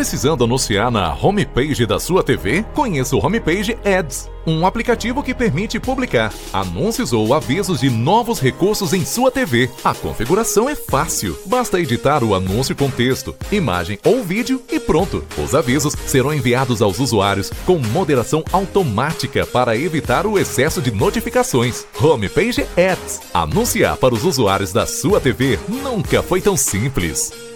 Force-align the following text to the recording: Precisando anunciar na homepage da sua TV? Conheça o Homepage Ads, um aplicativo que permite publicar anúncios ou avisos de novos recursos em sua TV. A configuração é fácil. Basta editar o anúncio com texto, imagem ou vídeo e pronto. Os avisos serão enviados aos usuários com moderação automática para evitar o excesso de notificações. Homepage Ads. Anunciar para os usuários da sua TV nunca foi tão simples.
Precisando 0.00 0.44
anunciar 0.44 0.90
na 0.90 1.14
homepage 1.14 1.84
da 1.84 2.00
sua 2.00 2.24
TV? 2.24 2.64
Conheça 2.72 3.14
o 3.14 3.18
Homepage 3.22 3.76
Ads, 3.84 4.30
um 4.46 4.64
aplicativo 4.64 5.22
que 5.22 5.34
permite 5.34 5.78
publicar 5.78 6.32
anúncios 6.54 7.12
ou 7.12 7.34
avisos 7.34 7.80
de 7.80 7.90
novos 7.90 8.40
recursos 8.40 8.94
em 8.94 9.04
sua 9.04 9.30
TV. 9.30 9.68
A 9.84 9.92
configuração 9.92 10.70
é 10.70 10.74
fácil. 10.74 11.36
Basta 11.44 11.78
editar 11.78 12.24
o 12.24 12.34
anúncio 12.34 12.74
com 12.74 12.90
texto, 12.90 13.36
imagem 13.52 13.98
ou 14.02 14.24
vídeo 14.24 14.62
e 14.72 14.80
pronto. 14.80 15.22
Os 15.36 15.54
avisos 15.54 15.94
serão 16.06 16.32
enviados 16.32 16.80
aos 16.80 16.98
usuários 16.98 17.52
com 17.66 17.78
moderação 17.78 18.42
automática 18.54 19.44
para 19.44 19.76
evitar 19.76 20.26
o 20.26 20.38
excesso 20.38 20.80
de 20.80 20.90
notificações. 20.90 21.84
Homepage 22.00 22.62
Ads. 22.74 23.20
Anunciar 23.34 23.98
para 23.98 24.14
os 24.14 24.24
usuários 24.24 24.72
da 24.72 24.86
sua 24.86 25.20
TV 25.20 25.58
nunca 25.68 26.22
foi 26.22 26.40
tão 26.40 26.56
simples. 26.56 27.50